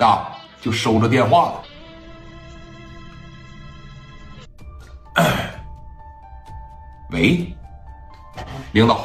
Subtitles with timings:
[0.00, 1.52] 啊，就收着电话
[5.16, 5.24] 了。
[7.10, 7.56] 喂，
[8.72, 9.04] 领导，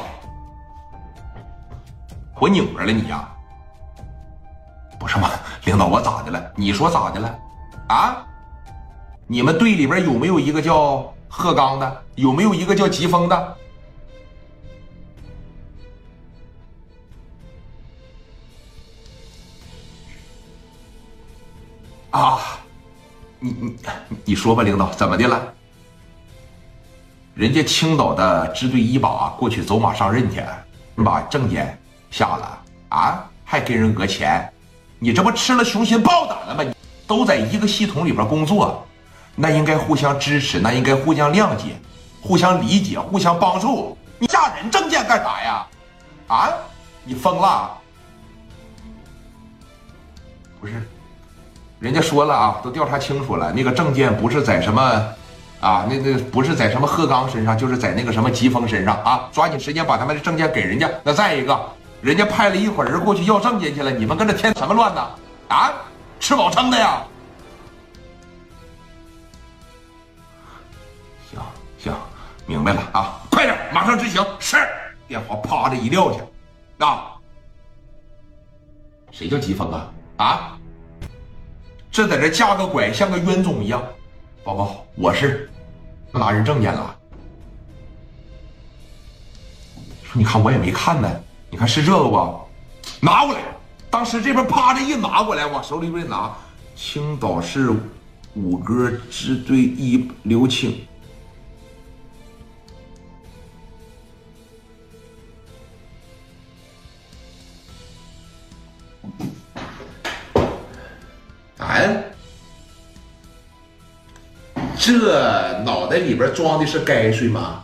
[2.39, 3.29] 我拧着了你呀？
[4.99, 5.29] 不是吗？
[5.65, 6.51] 领导，我咋的了？
[6.55, 7.39] 你说咋的了？
[7.87, 8.25] 啊？
[9.27, 12.03] 你们队里边有没有一个叫贺刚的？
[12.15, 13.57] 有没有一个叫疾风的？
[22.11, 22.39] 啊，
[23.39, 23.77] 你你
[24.25, 25.53] 你说吧，领导，怎么的了？
[27.35, 30.43] 人家青岛的支队一把过去走马上任去，
[31.03, 31.79] 把证件
[32.11, 34.51] 下了啊，还给人讹钱，
[34.97, 36.73] 你这不吃了雄心豹胆了吗？
[37.07, 38.85] 都在一个系统里边工作，
[39.35, 41.79] 那应该互相支持，那应该互相谅解，
[42.21, 43.97] 互相理解，互相帮助。
[44.17, 45.67] 你下人证件干啥呀？
[46.27, 46.49] 啊，
[47.05, 47.71] 你疯了？
[50.59, 50.73] 不是。
[51.79, 54.81] 人家说了啊，都调查清楚了，那个证件不是在什么，
[55.61, 59.29] 啊，那那不是在什么贺刚身上，就是在那个什么疾风身上啊！
[59.31, 60.89] 抓紧时间把他们的证件给人家。
[61.03, 61.57] 那再一个，
[62.01, 65.01] 人家派了一伙人过去要证件去了，你们跟着添什么乱呢？
[65.47, 65.71] 啊，
[66.19, 67.01] 吃饱撑的呀？
[71.31, 71.39] 行
[71.77, 71.93] 行，
[72.45, 74.21] 明白了啊，快点，马上执行。
[74.37, 74.57] 是，
[75.07, 76.19] 电话啪的一撂下，
[76.85, 77.11] 啊，
[79.11, 79.87] 谁叫疾风啊？
[80.17, 80.58] 啊？
[81.91, 83.83] 这在这架个拐，像个冤种一样。
[84.43, 85.49] 宝宝，我是
[86.11, 86.95] 拿人证件了。
[90.13, 91.09] 你看我也没看呢，
[91.49, 92.35] 你看是这个吧？
[93.01, 93.41] 拿过来。
[93.89, 96.31] 当时这边啪的一拿过来，往手里边拿。
[96.75, 97.71] 青岛市
[98.35, 100.79] 五哥支队一刘青。
[114.77, 117.63] 这脑袋里边装的是该睡吗？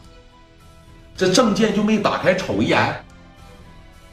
[1.16, 3.04] 这证件就没打开瞅一眼。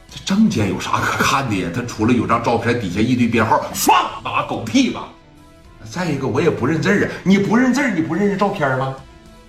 [0.09, 1.69] 这证件有啥可看的呀？
[1.75, 5.09] 他除了有张照片，底下一堆编号，放拿狗屁吧！
[5.91, 7.11] 再一个，我也不认字啊！
[7.23, 8.95] 你不认字，你不认识照片吗？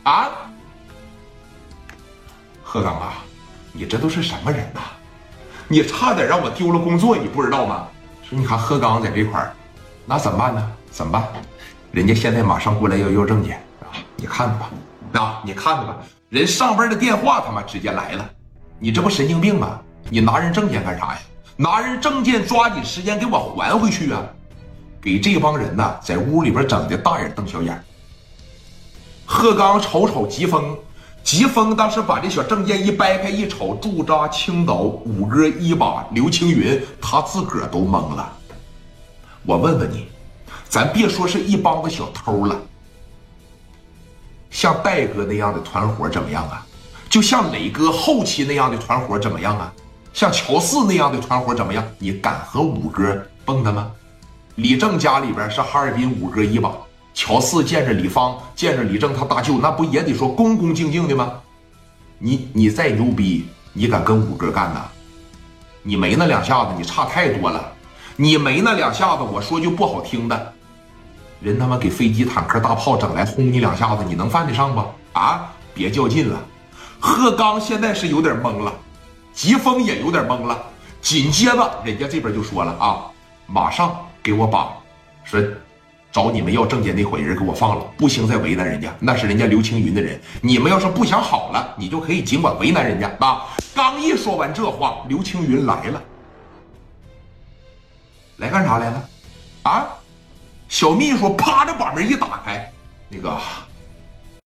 [0.02, 0.30] 啊？
[2.62, 3.22] 贺刚啊，
[3.72, 4.80] 你这都是什么人呐？
[5.68, 7.86] 你差点让我丢了工作，你不知道吗？
[8.28, 9.54] 说你看贺刚在这块儿，
[10.06, 10.70] 那怎么办呢？
[10.90, 11.24] 怎么办？
[11.92, 13.86] 人家现在马上过来要要证件啊！
[14.16, 14.70] 你看着吧，
[15.20, 15.96] 啊，你看着吧，
[16.28, 18.30] 人上边的电话他妈直接来了，
[18.78, 19.80] 你这不神经病吗？
[20.10, 21.18] 你拿人证件干啥呀？
[21.56, 24.22] 拿人证件，抓紧时间给我还回去啊！
[25.00, 27.82] 给这帮人呐，在屋里边整的大眼瞪小眼。
[29.24, 30.76] 贺刚瞅瞅疾风，
[31.22, 38.32] 疾风当时把这小证件一掰开一瞅，驻扎青岛五哥一把刘青云，他自个儿都懵了。
[39.44, 40.08] 我问问你。
[40.68, 42.60] 咱别说是一帮子小偷了，
[44.50, 46.66] 像戴哥那样的团伙怎么样啊？
[47.08, 49.72] 就像磊哥后期那样的团伙怎么样啊？
[50.12, 51.84] 像乔四那样的团伙怎么样？
[51.98, 53.88] 你敢和五哥蹦跶吗？
[54.56, 56.72] 李正家里边是哈尔滨五哥一把，
[57.12, 61.34] 乔四见着李芳，见着李正他大舅，那不也得说恭恭敬敬的吗？
[62.18, 64.88] 你你再牛逼，你敢跟五哥干呐？
[65.84, 67.72] 你没那两下子，你差太多了。
[68.16, 70.52] 你没那两下子，我说句不好听的。
[71.40, 74.86] 人他妈给飞机、坦克、大炮整来轰你两下子，你能犯得上吗？
[75.12, 75.50] 啊！
[75.74, 76.40] 别较劲了。
[77.00, 78.72] 贺刚现在是有点懵了，
[79.32, 80.56] 疾风也有点懵了。
[81.02, 83.04] 紧接着，人家这边就说了啊，
[83.46, 84.72] 马上给我把
[85.24, 85.40] 说
[86.12, 90.18] 找你们要证件那伙人给我放了，不行再为难人家，那是人家刘青云的人。
[90.40, 93.42] 你们要是不想好了，你就可以尽管为难人家啊。
[93.74, 96.00] 刚一说完这话，刘青云来了，
[98.36, 99.08] 来干啥来了？
[99.62, 99.86] 啊？
[100.68, 102.72] 小秘书啪的把门一打开，
[103.08, 103.38] 那个